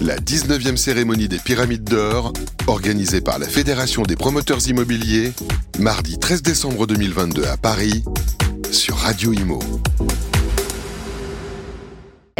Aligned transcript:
La 0.00 0.16
19e 0.16 0.76
cérémonie 0.76 1.28
des 1.28 1.38
Pyramides 1.38 1.84
d'Or, 1.84 2.32
organisée 2.66 3.20
par 3.20 3.38
la 3.38 3.46
Fédération 3.46 4.02
des 4.02 4.16
promoteurs 4.16 4.66
immobiliers, 4.68 5.32
mardi 5.78 6.18
13 6.18 6.42
décembre 6.42 6.86
2022 6.86 7.44
à 7.44 7.56
Paris, 7.56 8.02
sur 8.72 8.96
Radio 8.96 9.32
Imo. 9.32 9.58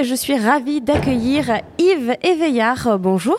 Je 0.03 0.15
suis 0.15 0.39
ravie 0.39 0.81
d'accueillir 0.81 1.61
Yves 1.79 2.17
Éveillard. 2.23 2.99
Bonjour. 2.99 3.39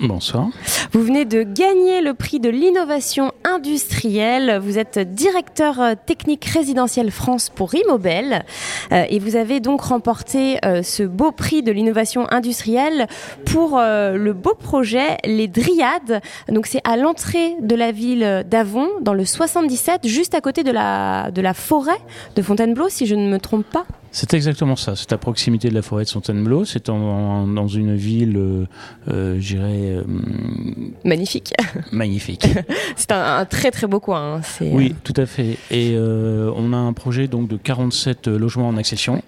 Bonsoir. 0.00 0.48
Vous 0.94 1.02
venez 1.02 1.24
de 1.24 1.42
gagner 1.42 2.02
le 2.02 2.14
prix 2.14 2.38
de 2.38 2.48
l'innovation 2.48 3.32
industrielle. 3.42 4.60
Vous 4.62 4.78
êtes 4.78 5.00
directeur 5.00 5.80
euh, 5.80 5.94
technique 6.06 6.44
résidentiel 6.44 7.10
France 7.10 7.50
pour 7.52 7.74
Immobel 7.74 8.44
euh, 8.92 9.04
et 9.10 9.18
vous 9.18 9.34
avez 9.34 9.58
donc 9.58 9.80
remporté 9.80 10.64
euh, 10.64 10.84
ce 10.84 11.02
beau 11.02 11.32
prix 11.32 11.64
de 11.64 11.72
l'innovation 11.72 12.30
industrielle 12.30 13.08
pour 13.44 13.80
le 13.80 14.32
beau 14.32 14.54
projet 14.54 15.16
Les 15.24 15.48
Dryades. 15.48 16.20
Donc 16.48 16.66
c'est 16.68 16.80
à 16.84 16.96
l'entrée 16.96 17.56
de 17.60 17.74
la 17.74 17.90
ville 17.90 18.44
d'Avon 18.48 18.88
dans 19.00 19.14
le 19.14 19.24
77 19.24 20.06
juste 20.06 20.36
à 20.36 20.40
côté 20.40 20.62
de 20.62 20.70
la 20.70 21.32
de 21.32 21.42
la 21.42 21.54
forêt 21.54 21.98
de 22.36 22.42
Fontainebleau 22.42 22.88
si 22.88 23.06
je 23.06 23.16
ne 23.16 23.28
me 23.28 23.40
trompe 23.40 23.66
pas. 23.66 23.84
C'est 24.14 24.32
exactement 24.32 24.76
ça. 24.76 24.94
C'est 24.94 25.12
à 25.12 25.18
proximité 25.18 25.68
de 25.68 25.74
la 25.74 25.82
forêt 25.82 26.04
de 26.04 26.08
Fontainebleau. 26.08 26.64
C'est 26.64 26.86
dans 26.86 27.66
une 27.66 27.96
ville, 27.96 28.36
euh, 28.36 28.64
euh 29.08 29.40
j'irais. 29.40 29.96
Euh, 29.96 30.04
magnifique. 31.04 31.52
Magnifique. 31.92 32.46
c'est 32.96 33.10
un, 33.10 33.44
très 33.44 33.72
très 33.72 33.88
beau 33.88 33.98
coin. 33.98 34.36
Hein. 34.36 34.40
Oui, 34.60 34.92
euh, 34.92 35.00
tout 35.02 35.20
à 35.20 35.26
fait. 35.26 35.58
Et 35.72 35.96
on 35.98 36.72
a 36.72 36.76
un 36.76 36.92
projet 36.92 37.26
donc 37.26 37.48
de 37.48 37.56
47 37.56 38.28
logements 38.28 38.68
en 38.68 38.76
accession. 38.76 39.20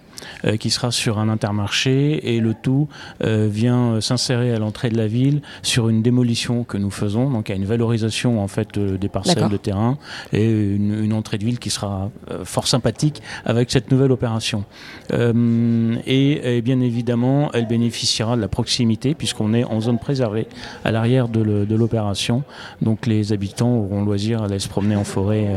Euh, 0.45 0.57
qui 0.57 0.69
sera 0.69 0.91
sur 0.91 1.19
un 1.19 1.29
intermarché 1.29 2.35
et 2.35 2.39
le 2.39 2.53
tout 2.53 2.87
euh, 3.23 3.47
vient 3.49 4.01
s'insérer 4.01 4.53
à 4.53 4.59
l'entrée 4.59 4.89
de 4.89 4.97
la 4.97 5.07
ville 5.07 5.41
sur 5.61 5.89
une 5.89 6.01
démolition 6.01 6.63
que 6.63 6.77
nous 6.77 6.91
faisons. 6.91 7.29
Donc 7.29 7.49
a 7.49 7.55
une 7.55 7.65
valorisation 7.65 8.41
en 8.41 8.47
fait 8.47 8.77
euh, 8.77 8.97
des 8.97 9.09
parcelles 9.09 9.49
de 9.49 9.57
terrain 9.57 9.97
et 10.33 10.45
une, 10.45 11.13
entrée 11.13 11.37
de 11.37 11.45
ville 11.45 11.59
qui 11.59 11.69
sera 11.69 12.11
fort 12.43 12.67
sympathique 12.67 13.21
avec 13.45 13.71
cette 13.71 13.91
nouvelle 13.91 14.11
opération. 14.11 14.65
Et, 15.11 16.61
bien 16.63 16.79
évidemment, 16.81 17.49
elle 17.53 17.67
bénéficiera 17.67 18.35
de 18.35 18.41
la 18.41 18.47
proximité 18.47 19.15
puisqu'on 19.15 19.53
est 19.53 19.63
en 19.63 19.79
zone 19.79 19.99
préservée 19.99 20.47
à 20.83 20.91
l'arrière 20.91 21.27
de 21.29 21.75
l'opération. 21.75 22.43
Donc 22.81 23.05
les 23.05 23.31
habitants 23.31 23.73
auront 23.73 24.03
loisir 24.03 24.41
à 24.41 24.45
aller 24.45 24.59
se 24.59 24.67
promener 24.67 24.95
en 24.95 25.05
forêt 25.05 25.47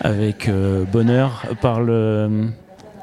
avec 0.00 0.50
bonheur 0.92 1.44
par 1.60 1.80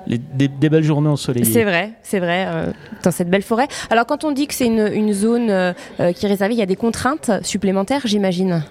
des, 0.07 0.69
belles 0.69 0.83
journées 0.83 1.09
ensoleillées. 1.09 1.45
C'est 1.45 1.63
vrai, 1.63 1.91
c'est 2.03 2.19
vrai, 2.19 2.45
euh, 2.47 2.71
dans 3.03 3.11
cette 3.11 3.29
belle 3.29 3.41
forêt. 3.41 3.67
Alors 3.89 4.05
quand 4.05 4.23
on 4.23 4.31
dit 4.31 4.47
que 4.47 4.53
c'est 4.53 4.67
une, 4.67 5.13
zone 5.13 5.49
euh, 5.49 5.73
euh, 5.99 6.13
qui 6.13 6.25
est 6.25 6.29
réservée, 6.29 6.53
il 6.53 6.59
y 6.59 6.63
a 6.63 6.67
des 6.67 6.75
contraintes 6.75 7.31
supplémentaires, 7.43 8.01
j'imagine? 8.05 8.63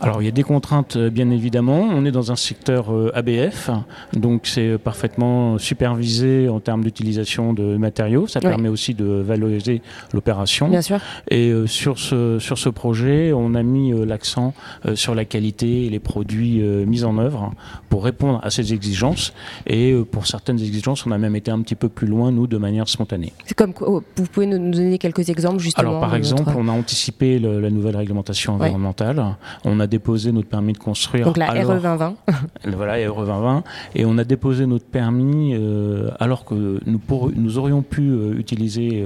Alors 0.00 0.22
il 0.22 0.24
y 0.24 0.28
a 0.28 0.32
des 0.32 0.42
contraintes, 0.42 0.96
bien 0.96 1.30
évidemment. 1.30 1.80
On 1.80 2.04
est 2.04 2.10
dans 2.10 2.32
un 2.32 2.36
secteur 2.36 2.86
ABF, 3.14 3.70
donc 4.14 4.46
c'est 4.46 4.78
parfaitement 4.78 5.58
supervisé 5.58 6.48
en 6.48 6.60
termes 6.60 6.82
d'utilisation 6.82 7.52
de 7.52 7.76
matériaux. 7.76 8.26
Ça 8.26 8.40
permet 8.40 8.68
aussi 8.68 8.94
de 8.94 9.06
valoriser 9.06 9.82
l'opération. 10.12 10.68
Bien 10.68 10.82
sûr. 10.82 10.98
Et 11.30 11.52
sur, 11.66 11.98
ce, 11.98 12.38
sur 12.38 12.58
ce 12.58 12.68
projet, 12.68 13.32
on 13.32 13.54
a 13.54 13.62
mis 13.62 13.92
l'accent 14.06 14.54
sur 14.94 15.14
la 15.14 15.24
qualité 15.24 15.86
et 15.86 15.90
les 15.90 15.98
produits 15.98 16.60
mis 16.60 17.04
en 17.04 17.18
œuvre 17.18 17.52
pour 17.88 18.04
répondre 18.04 18.40
à 18.42 18.50
ces 18.50 18.72
exigences 18.72 19.32
et 19.66 19.94
pour 20.10 20.26
certaines 20.26 20.60
exigences 20.60 21.06
on 21.06 21.10
a 21.10 21.18
même 21.18 21.36
été 21.36 21.50
un 21.50 21.60
petit 21.60 21.74
peu 21.74 21.88
plus 21.88 22.06
loin, 22.06 22.30
nous, 22.32 22.46
de 22.46 22.56
manière 22.56 22.88
spontanée. 22.88 23.32
C'est 23.46 23.56
comme 23.56 23.72
oh, 23.80 24.02
vous 24.16 24.26
pouvez 24.26 24.46
nous 24.46 24.70
donner 24.70 24.98
quelques 24.98 25.28
exemples 25.28 25.58
justement. 25.58 25.88
Alors 25.88 26.00
par 26.00 26.14
exemple, 26.14 26.52
on 26.56 26.68
a 26.68 26.72
anticipé 26.72 27.38
la 27.38 27.70
nouvelle 27.70 27.96
réglementation 27.96 28.54
environnementale. 28.54 29.36
On 29.64 29.80
a 29.80 29.86
déposé 29.86 30.32
notre 30.32 30.48
permis 30.48 30.72
de 30.72 30.78
construire. 30.78 31.26
Donc 31.26 31.36
la 31.36 31.50
RE 31.50 31.80
2020. 31.80 32.14
voilà, 32.66 32.94
RE 33.10 33.24
2020, 33.24 33.64
et 33.94 34.04
on 34.04 34.18
a 34.18 34.24
déposé 34.24 34.66
notre 34.66 34.86
permis 34.86 35.54
euh, 35.54 36.10
alors 36.18 36.44
que 36.44 36.80
nous, 36.86 37.00
nous 37.34 37.58
aurions 37.58 37.82
pu 37.82 38.10
euh, 38.10 38.38
utiliser 38.38 39.04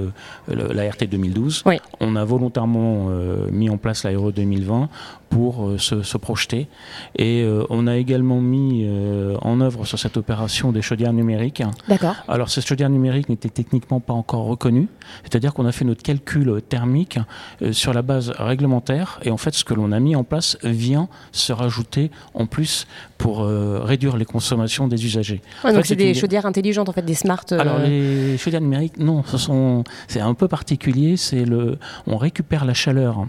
euh, 0.51 0.73
la 0.73 0.89
RT 0.91 1.05
2012. 1.11 1.65
On 2.01 2.17
a 2.17 2.25
volontairement 2.25 3.09
mis 3.51 3.71
en 3.71 3.77
place 3.77 4.05
la 4.05 4.19
RE 4.19 4.33
2020 4.33 4.89
pour 5.31 5.73
se, 5.79 6.03
se, 6.03 6.19
projeter. 6.19 6.69
Et 7.17 7.47
on 7.71 7.87
a 7.87 7.97
également 7.97 8.41
mis 8.41 8.87
en 9.41 9.61
œuvre 9.61 9.87
sur 9.87 9.99
cette 9.99 10.17
opération 10.17 10.73
des 10.73 10.83
chaudières 10.83 11.13
numériques 11.13 11.63
D'accord. 11.89 12.17
Alors, 12.29 12.51
ce 12.51 12.61
chaudière 12.61 12.91
numérique 12.91 13.29
n'était 13.29 13.49
techniquement 13.49 14.01
pas 14.01 14.13
encore 14.13 14.45
reconnu. 14.45 14.89
C'est-à-dire 15.23 15.55
qu'on 15.55 15.67
a 15.67 15.73
fait 15.73 15.85
notre 15.85 16.03
calcul 16.03 16.61
thermique 16.69 17.19
sur 17.73 17.95
la 17.95 18.03
base 18.03 18.33
réglementaire. 18.39 19.21
Et 19.23 19.31
en 19.31 19.39
fait, 19.39 19.55
ce 19.55 19.65
que 19.65 19.75
l'on 19.75 19.93
a 19.93 20.01
mis 20.01 20.17
en 20.17 20.25
place 20.25 20.42
vient 20.63 21.09
se 21.33 21.53
rajouter 21.53 22.11
en 22.35 22.47
plus 22.47 22.87
pour 23.19 23.43
euh, 23.43 23.81
réduire 23.83 24.17
les 24.17 24.25
consommations 24.25 24.89
des 24.89 25.05
usagers. 25.05 25.41
donc, 25.65 25.87
c'est 25.87 25.97
des 25.97 26.15
chaudières 26.15 26.47
intelligentes, 26.47 26.89
en 26.89 26.93
fait, 26.93 27.05
des 27.05 27.15
smart. 27.15 27.45
Euh, 27.53 27.59
Alors, 27.59 27.79
les 27.79 28.37
chaudières 28.39 28.61
numériques, 28.61 28.99
non, 28.99 29.23
ce 29.25 29.39
sont, 29.39 29.85
c'est 30.09 30.21
un 30.21 30.35
peu 30.35 30.49
particulier. 30.49 31.17
C'est 31.17 31.45
le, 31.45 31.79
on 32.07 32.17
récupère 32.17 32.65
la 32.65 32.75
chaleur 32.75 33.27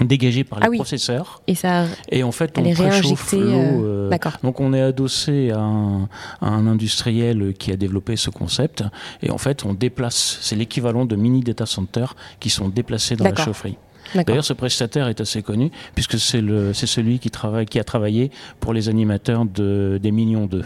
dégagé 0.00 0.42
par 0.44 0.60
les 0.60 0.66
ah 0.66 0.70
processeurs. 0.74 1.42
Et 1.46 1.54
ça. 1.54 1.84
Et 2.10 2.22
en 2.22 2.32
fait, 2.32 2.58
on 2.58 2.72
préchauffe 2.72 3.32
l'eau. 3.32 3.84
Euh, 3.84 4.10
donc, 4.42 4.60
on 4.60 4.72
est 4.72 4.80
adossé 4.80 5.50
à 5.50 5.60
un, 5.60 6.08
un, 6.40 6.66
industriel 6.66 7.54
qui 7.58 7.72
a 7.72 7.76
développé 7.76 8.16
ce 8.16 8.30
concept. 8.30 8.84
Et 9.22 9.30
en 9.30 9.38
fait, 9.38 9.64
on 9.64 9.74
déplace. 9.74 10.38
C'est 10.40 10.56
l'équivalent 10.56 11.04
de 11.04 11.16
mini 11.16 11.40
data 11.40 11.66
centers 11.66 12.16
qui 12.40 12.50
sont 12.50 12.68
déplacés 12.68 13.16
dans 13.16 13.24
la 13.24 13.36
chaufferie. 13.36 13.76
D'ailleurs, 14.14 14.44
ce 14.44 14.52
prestataire 14.52 15.08
est 15.08 15.20
assez 15.20 15.42
connu 15.42 15.70
puisque 15.94 16.18
c'est 16.18 16.86
celui 16.86 17.18
qui, 17.18 17.30
travaille, 17.30 17.66
qui 17.66 17.78
a 17.78 17.84
travaillé 17.84 18.30
pour 18.60 18.72
les 18.72 18.88
animateurs 18.88 19.44
de, 19.44 19.98
des 20.02 20.10
Millions 20.10 20.46
2. 20.46 20.64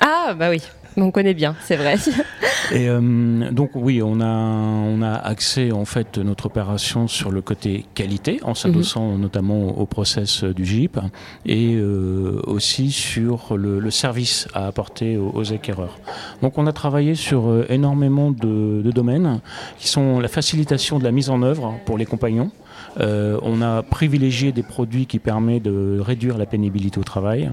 Ah, 0.00 0.34
bah 0.36 0.50
oui. 0.50 0.60
On 0.96 1.10
connaît 1.10 1.34
bien, 1.34 1.54
c'est 1.64 1.76
vrai. 1.76 1.96
Et 2.72 2.88
euh, 2.88 3.50
donc 3.50 3.70
oui, 3.74 4.02
on 4.02 4.20
a 4.20 4.26
on 4.26 5.02
a 5.02 5.12
axé 5.12 5.72
en 5.72 5.84
fait 5.84 6.18
notre 6.18 6.46
opération 6.46 7.08
sur 7.08 7.30
le 7.30 7.42
côté 7.42 7.84
qualité 7.94 8.40
en 8.42 8.54
s'adossant 8.54 9.12
mhm. 9.12 9.20
notamment 9.20 9.78
au 9.78 9.86
process 9.86 10.44
du 10.44 10.64
GIP 10.64 10.98
et 11.46 11.74
euh, 11.74 12.40
aussi 12.46 12.90
sur 12.90 13.56
le, 13.56 13.90
service 13.90 14.46
à 14.54 14.66
apporter 14.66 15.16
aux, 15.16 15.52
acquéreurs. 15.52 15.98
Donc 16.42 16.58
on 16.58 16.66
a 16.66 16.72
travaillé 16.72 17.14
sur 17.14 17.48
euh, 17.48 17.66
énormément 17.68 18.30
de, 18.30 18.82
de 18.82 18.90
domaines 18.90 19.40
qui 19.78 19.88
sont 19.88 20.20
la 20.20 20.28
facilitation 20.28 20.98
de 20.98 21.04
la 21.04 21.10
mise 21.10 21.30
en 21.30 21.42
œuvre 21.42 21.74
pour 21.86 21.98
les 21.98 22.06
compagnons. 22.06 22.50
Euh, 22.98 23.38
on 23.42 23.62
a 23.62 23.82
privilégié 23.82 24.52
des 24.52 24.62
produits 24.62 25.06
qui 25.06 25.18
permettent 25.18 25.62
de 25.64 26.00
réduire 26.00 26.38
la 26.38 26.46
pénibilité 26.46 26.98
au 26.98 27.04
travail. 27.04 27.52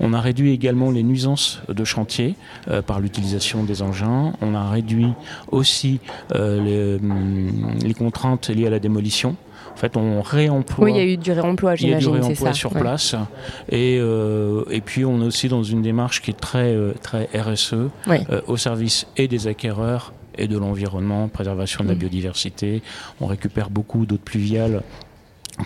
On 0.00 0.12
a 0.12 0.20
réduit 0.20 0.52
également 0.52 0.90
les 0.90 1.02
nuisances 1.02 1.62
de 1.68 1.84
chantier 1.84 2.34
euh, 2.68 2.82
par 2.82 3.00
l'utilisation 3.00 3.64
des 3.64 3.82
engins. 3.82 4.32
On 4.40 4.54
a 4.54 4.70
réduit 4.70 5.12
aussi 5.50 6.00
euh, 6.34 6.98
hum, 6.98 7.78
les, 7.82 7.94
contraintes 7.94 8.48
liées 8.48 8.66
à 8.66 8.70
la 8.70 8.78
démolition. 8.78 9.36
En 9.72 9.76
fait, 9.76 9.96
on 9.96 10.22
réemploie. 10.22 10.86
Oui, 10.86 10.92
il 10.92 10.96
y 10.96 11.00
a 11.00 11.04
eu 11.04 11.16
du 11.16 11.30
réemploi, 11.30 11.76
j'imagine. 11.76 12.10
Il 12.10 12.14
y 12.14 12.16
a 12.16 12.20
du 12.20 12.24
réemploi 12.24 12.52
sur 12.52 12.70
place. 12.70 13.14
Et, 13.70 13.94
et 13.96 14.80
puis, 14.80 15.04
on 15.04 15.22
est 15.22 15.24
aussi 15.24 15.48
dans 15.48 15.62
une 15.62 15.82
démarche 15.82 16.20
qui 16.20 16.32
est 16.32 16.40
très, 16.40 16.74
très 17.00 17.28
RSE, 17.32 17.74
au 18.48 18.56
service 18.56 19.06
et 19.16 19.28
des 19.28 19.46
acquéreurs 19.46 20.12
et 20.38 20.48
de 20.48 20.56
l'environnement, 20.56 21.28
préservation 21.28 21.84
de 21.84 21.88
la 21.88 21.94
mm. 21.94 21.98
biodiversité. 21.98 22.82
On 23.20 23.26
récupère 23.26 23.70
beaucoup 23.70 24.06
d'eau 24.06 24.18
pluviale 24.18 24.82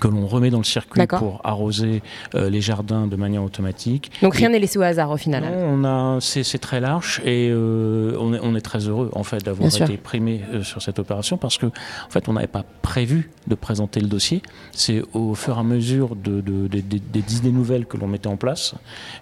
que 0.01 0.09
l'on 0.09 0.27
remet 0.27 0.51
dans 0.51 0.59
le 0.59 0.65
circuit 0.65 1.07
pour 1.07 1.41
arroser 1.45 2.03
euh, 2.35 2.51
les 2.51 2.61
jardins 2.61 3.07
de 3.07 3.17
manière 3.17 3.43
automatique. 3.43 4.11
Donc 4.23 4.35
rien 4.35 4.49
n'est 4.49 4.59
laissé 4.59 4.79
au 4.79 4.83
hasard 4.83 5.11
au 5.11 5.17
final. 5.17 5.45
Non, 5.45 5.83
on 5.83 5.85
a, 5.85 6.21
c'est, 6.21 6.59
très 6.59 6.81
large 6.81 7.21
et 7.25 7.49
euh, 7.51 8.17
on, 8.21 8.35
est, 8.35 8.41
on, 8.43 8.55
est, 8.55 8.61
très 8.61 8.89
heureux 8.89 9.11
en 9.15 9.25
fait 9.25 9.45
d'avoir 9.45 9.69
été 9.69 9.97
primé 9.97 10.43
euh, 10.53 10.63
sur 10.63 10.81
cette 10.81 10.99
opération 10.99 11.37
parce 11.37 11.59
que 11.59 11.67
en 11.67 12.11
fait 12.11 12.29
on 12.29 12.35
n'avait 12.35 12.47
pas 12.47 12.65
prévu 12.83 13.31
de 13.47 13.55
présenter 13.55 14.01
le 14.01 14.07
dossier. 14.07 14.43
C'est 14.71 15.03
au 15.13 15.35
fur 15.35 15.57
et 15.57 15.61
à 15.61 15.63
mesure 15.63 16.15
de, 16.17 16.41
de, 16.41 16.69
des 16.69 17.37
idées 17.37 17.51
nouvelles 17.51 17.87
que 17.87 17.97
l'on 17.97 18.07
mettait 18.07 18.29
en 18.29 18.37
place 18.37 18.75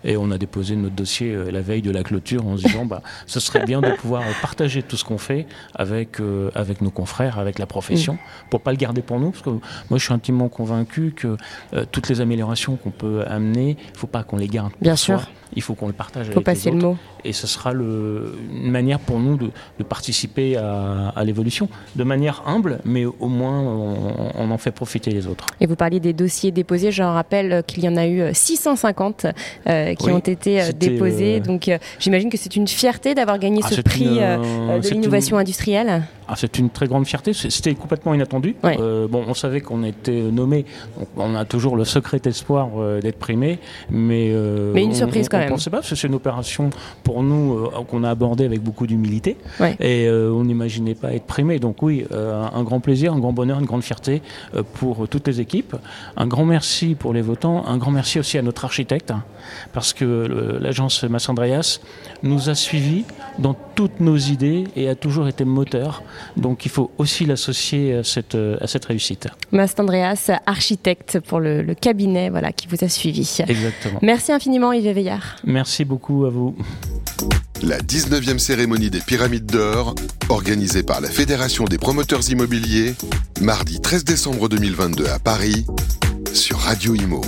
et 0.05 0.17
on 0.17 0.31
a 0.31 0.38
déposé 0.38 0.76
notre 0.76 0.94
dossier 0.94 1.34
la 1.50 1.61
veille 1.62 1.82
de 1.82 1.90
la 1.90 2.02
clôture 2.02 2.46
en 2.46 2.56
se 2.56 2.67
disant 2.67 2.84
bah 2.84 3.02
ce 3.26 3.40
serait 3.40 3.64
bien 3.64 3.81
de 3.81 3.90
pouvoir 3.93 4.22
partager 4.43 4.82
tout 4.82 4.96
ce 4.96 5.05
qu'on 5.05 5.19
fait 5.19 5.46
avec 5.75 6.19
avec 6.55 6.81
nos 6.82 6.90
confrères, 6.90 7.38
avec 7.38 7.58
la 7.58 7.67
profession, 7.67 8.14
pour 8.14 8.25
mm. 8.25 8.50
pour 8.50 8.61
pas 8.61 8.72
le 8.72 8.76
garder 8.76 9.02
pour 9.02 9.19
nous 9.19 9.31
parce 9.31 9.43
que 9.43 9.50
moi 9.50 9.99
je 9.99 10.05
suis 10.05 10.12
intimement 10.12 10.49
convaincu 10.60 11.12
que 11.16 11.38
euh, 11.72 11.86
toutes 11.90 12.10
les 12.10 12.20
améliorations 12.20 12.76
qu'on 12.76 12.90
peut 12.90 13.24
amener, 13.26 13.78
il 13.80 13.92
ne 13.92 13.98
faut 13.98 14.06
pas 14.06 14.22
qu'on 14.22 14.36
les 14.36 14.46
garde. 14.46 14.72
Bien 14.82 14.96
sûr. 14.96 15.22
Il 15.54 15.62
faut 15.62 15.74
qu'on 15.74 15.86
le 15.86 15.94
partage. 15.94 16.26
Il 16.28 16.32
faut 16.32 16.42
passer 16.42 16.70
le 16.70 16.76
mot. 16.76 16.96
Et 17.25 17.32
ce 17.32 17.46
sera 17.46 17.72
le, 17.72 18.34
une 18.52 18.70
manière 18.70 18.99
pour 18.99 19.19
nous 19.19 19.37
de, 19.37 19.50
participer 19.88 20.56
à, 20.56 21.22
l'évolution 21.25 21.69
de 21.96 22.05
manière 22.05 22.43
humble, 22.46 22.81
mais 22.84 23.05
au 23.05 23.28
moins 23.28 23.61
on, 23.61 24.50
en 24.50 24.58
fait 24.58 24.70
profiter 24.70 25.11
les 25.11 25.26
autres. 25.26 25.46
Et 25.61 25.67
vous 25.67 25.76
parliez 25.76 26.00
des 26.00 26.12
dossiers 26.12 26.50
déposés, 26.52 26.93
je 26.93 27.02
rappelle 27.02 27.62
qu'il 27.67 27.84
y 27.84 27.88
en 27.88 27.96
a 27.96 28.06
eu 28.06 28.22
650 28.32 29.26
euh, 29.69 29.94
qui 29.94 30.11
ont 30.11 30.19
été 30.19 30.61
euh, 30.61 30.72
déposés, 30.72 31.37
euh, 31.37 31.40
donc 31.40 31.70
j'imagine 31.99 32.31
que 32.31 32.37
c'est 32.37 32.56
une 32.56 32.69
fierté 32.69 33.14
d'avoir 33.14 33.38
gagné 33.38 33.61
ah, 33.64 33.69
ce 33.69 33.81
prix 33.81 34.05
de 34.05 34.90
l'innovation 34.90 35.38
industrielle. 35.38 36.02
Ah, 36.28 36.34
c'est 36.37 36.58
une 36.58 36.70
très 36.70 36.87
grande 36.87 37.06
fierté, 37.06 37.32
c'était 37.32 37.75
complètement 37.75 38.14
inattendu. 38.14 38.55
bon, 38.62 39.25
on 39.26 39.34
savait 39.34 39.61
qu'on 39.61 39.82
était 39.82 40.12
nommé, 40.12 40.64
on 41.17 41.34
a 41.34 41.44
toujours 41.44 41.76
le 41.76 41.84
secret 41.84 42.20
espoir 42.25 42.69
d'être 43.02 43.19
primé, 43.19 43.58
mais, 43.90 44.32
mais 44.75 44.84
une 44.84 44.94
surprise 44.94 45.28
quand 45.28 45.38
même. 45.38 45.49
On 45.49 45.50
ne 45.50 45.56
pensait 45.56 45.70
pas, 45.70 45.82
c'est 45.82 46.02
une 46.05 46.14
opération 46.14 46.70
pour 47.02 47.09
nous 47.22 47.58
euh, 47.58 47.70
qu'on 47.88 48.04
a 48.04 48.10
abordée 48.10 48.44
avec 48.44 48.62
beaucoup 48.62 48.86
d'humilité. 48.86 49.36
Et 49.80 50.06
euh, 50.06 50.32
on 50.32 50.44
n'imaginait 50.44 50.94
pas 50.94 51.12
être 51.12 51.26
primé. 51.26 51.58
Donc 51.58 51.82
oui, 51.82 52.06
euh, 52.12 52.44
un 52.52 52.62
grand 52.62 52.80
plaisir, 52.80 53.12
un 53.12 53.18
grand 53.18 53.32
bonheur, 53.32 53.58
une 53.58 53.66
grande 53.66 53.82
fierté 53.82 54.22
pour 54.74 55.08
toutes 55.08 55.26
les 55.26 55.40
équipes. 55.40 55.76
Un 56.16 56.26
grand 56.26 56.44
merci 56.44 56.94
pour 56.94 57.12
les 57.12 57.22
votants. 57.22 57.66
Un 57.66 57.78
grand 57.78 57.90
merci 57.90 58.18
aussi 58.18 58.38
à 58.38 58.42
notre 58.42 58.64
architecte, 58.64 59.10
hein, 59.10 59.22
parce 59.72 59.92
que 59.92 60.58
l'agence 60.60 61.04
Massandreas 61.04 61.80
nous 62.22 62.48
a 62.48 62.54
suivis 62.54 63.04
dans 63.38 63.54
toutes 63.74 64.00
nos 64.00 64.16
idées 64.16 64.64
et 64.76 64.88
a 64.88 64.94
toujours 64.94 65.28
été 65.28 65.44
moteur. 65.44 66.02
Donc 66.36 66.64
il 66.64 66.70
faut 66.70 66.90
aussi 66.98 67.24
l'associer 67.26 67.94
à 67.94 68.04
cette, 68.04 68.36
à 68.36 68.66
cette 68.66 68.84
réussite. 68.84 69.28
Mastandreas, 69.52 70.30
architecte 70.46 71.20
pour 71.20 71.40
le, 71.40 71.62
le, 71.62 71.74
cabinet 71.74 72.30
voilà, 72.30 72.52
qui 72.52 72.66
vous 72.66 72.84
a 72.84 72.88
suivi. 72.88 73.38
Exactement. 73.48 73.98
Merci 74.02 74.32
infiniment 74.32 74.72
Yves 74.72 74.92
Veillard. 74.92 75.36
Merci 75.44 75.84
beaucoup 75.84 76.24
à 76.24 76.30
vous. 76.30 76.54
La 77.62 77.78
19e 77.78 78.38
cérémonie 78.38 78.88
des 78.88 79.00
Pyramides 79.00 79.44
d'Or, 79.44 79.94
organisée 80.28 80.82
par 80.82 81.00
la 81.00 81.08
Fédération 81.10 81.64
des 81.64 81.76
promoteurs 81.76 82.28
immobiliers, 82.30 82.94
mardi 83.40 83.80
13 83.80 84.04
décembre 84.04 84.48
2022 84.48 85.06
à 85.06 85.18
Paris, 85.18 85.66
sur 86.32 86.58
Radio 86.58 86.94
Imo. 86.94 87.20